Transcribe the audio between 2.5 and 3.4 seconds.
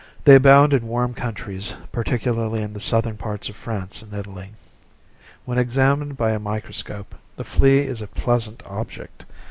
in the southern